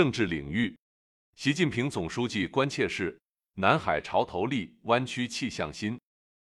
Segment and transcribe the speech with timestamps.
[0.00, 0.74] 政治领域，
[1.36, 3.20] 习近平总书记关切是
[3.56, 6.00] 南海潮头立，湾区气象新。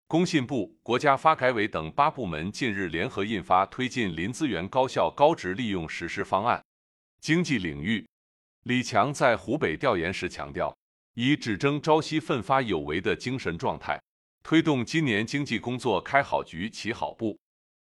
[0.08, 6.58] 工信部、国家发改委等八部门近日联合印发《推进林资源高效高值利用实施方案》。
[7.19, 8.07] 经济领域，
[8.64, 10.73] 李强在湖北调研时强调，
[11.15, 14.02] 以只争朝夕、奋发有为的精神状态，
[14.43, 17.38] 推动今年经济工作开好局、起好步。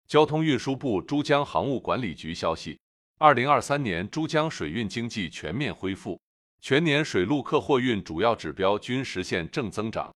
[0.09, 2.77] 交通运输部珠江航务管理局消息，
[3.23, 6.19] 二零二三年珠江水运经济全面恢复，
[6.59, 10.13] 全年水陆客货运主要指标均实现正增长。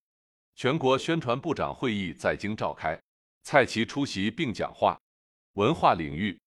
[0.54, 3.00] 全国宣传部长会议在京召开，
[3.42, 5.00] 蔡奇出席并讲话。
[5.54, 6.38] 文化领域，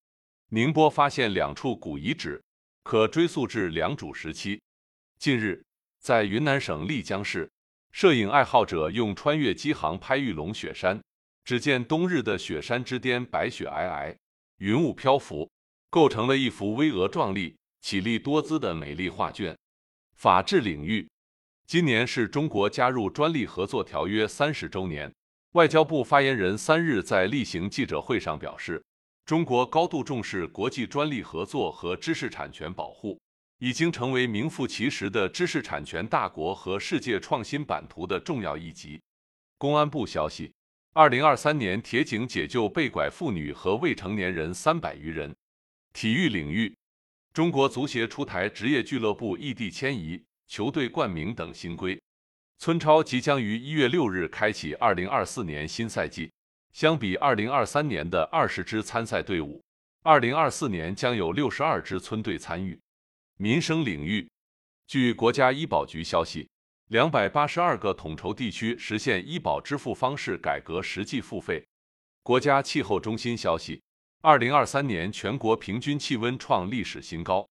[0.50, 2.40] 宁波发现两处古遗址，
[2.84, 4.62] 可追溯至良渚时期。
[5.18, 5.66] 近日，
[6.00, 7.50] 在云南省丽江市，
[7.92, 11.02] 摄影爱好者用穿越机航拍玉龙雪山，
[11.44, 14.16] 只见冬日的雪山之巅白雪皑皑，
[14.58, 15.51] 云雾漂浮，
[15.92, 19.56] 构成了一幅巍峨壮丽、绮丽多姿的美丽画卷。
[20.16, 21.06] 法治领域。
[21.68, 25.12] 今年是中国加入专利合作条约三十周年。
[25.52, 28.82] 外交部发言人三日在例行记者会上表示，
[29.26, 33.20] 中国高度重视国际专利合作和知识产权保护，
[33.60, 39.02] 已经成为名副其实的知识产权大国和世界创新版图的重要一极。
[39.58, 40.54] 公安部消息，
[40.94, 45.36] 二零二三年铁警解救被拐妇女和未成年人三百余人。
[45.94, 46.76] 体育领域，
[47.34, 50.22] 中国足协出台职业俱乐部异地迁移。
[50.48, 51.98] 球队冠名等新规，
[52.60, 56.30] 村超即将于一月六日开启二零二四年新赛季。
[56.74, 59.64] 相比二零二三年的二十支参赛队伍，
[60.04, 62.78] 二零二四年将有六十二支村队参与。
[63.38, 64.30] 民生领域，
[64.88, 66.50] 据国家医保局消息，
[66.90, 71.64] 两百八十二个统筹地区实现医保支付方式改革实际付费。
[72.24, 73.82] 国家气候中心消息，
[74.24, 77.48] 二零二三年全国平均气温创历史新高。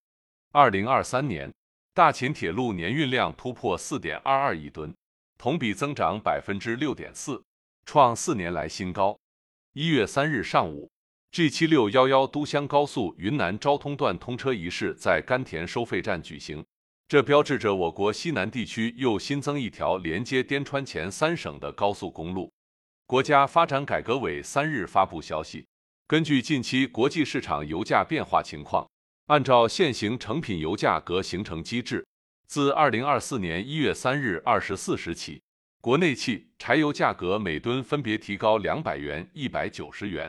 [0.52, 1.52] 二零二三年。
[1.92, 4.94] 大秦铁路年运量突破四点二二亿吨，
[5.36, 7.42] 同比增长百分之六点四，
[7.84, 9.18] 创四年来新高。
[9.72, 10.88] 一月三日上午
[11.32, 16.64] ，G 七六幺幺都香高速云南昭通段通车仪式在甘田收费站举行，
[17.08, 22.52] 这标志着我国西南地区又新增一条连接滇川黔三省的高速公路。
[23.06, 25.66] 国家发展改革委三日发布消息，
[26.10, 28.84] 根据近期国际市场油价变化情况。
[29.26, 32.04] 按照现行成品油价格形成机制，
[32.48, 35.40] 自二零二四年一月三日二十四时起，
[35.80, 40.28] 国内汽柴油价格每吨分别提高两百元、一百九十元。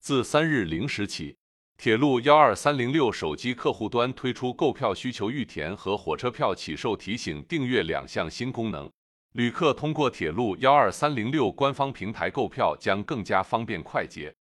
[0.00, 1.36] 自三日零时起，
[1.76, 8.90] 铁路幺二三零六手机客户端推出购票需求预填和火车票起售提醒订阅两项新功能，
[9.34, 14.34] 旅客通过铁路幺二三零六官方平台购票将更加方便快捷。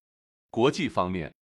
[0.50, 1.34] 国际方面。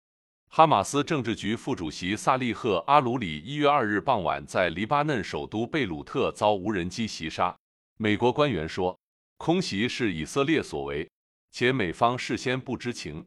[0.50, 7.56] 哈马斯政治局副主席萨利赫·阿鲁里一月二日傍晚在黎巴嫩首都贝鲁特遭无人机袭杀。
[7.97, 8.97] 美国官员说，
[9.38, 11.09] 空袭是以色列所为，
[11.51, 13.25] 且美方事先不知情。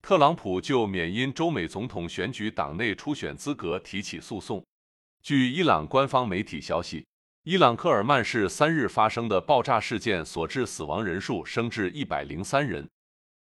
[0.00, 4.64] 特朗普就免因中美总统选举党内初选资格提起诉讼。
[5.22, 7.06] 据伊朗官方媒体消息，
[7.44, 12.88] 伊朗克尔曼市三日发生的爆炸事件所致死亡人数升至一百零三人。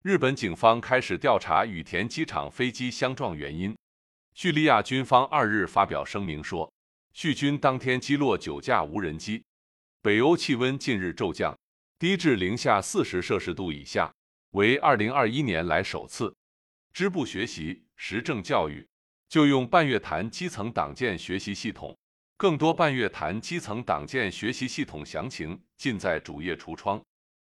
[0.04, 3.78] 日本警方开始调查羽田机场飞机相撞原因。
[4.34, 6.74] 叙利亚军方二日发表声明说，
[7.14, 9.44] 叙军当天击落九架无人机。
[10.02, 11.56] 北欧气温近日骤降，
[12.00, 14.12] 低至零下四十摄氏度以下，
[14.54, 16.36] 为二零二一年来首次。
[16.92, 18.84] 支部学习实政教育
[19.30, 21.96] 就用半月谈基层党建学习系统。
[22.38, 27.00] 更多半月谈基层党建学习系统详情尽在主页橱窗。